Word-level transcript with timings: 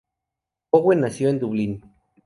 Bowen 0.71 1.01
nació 1.01 1.29
en 1.29 1.37
Dublín. 1.37 1.83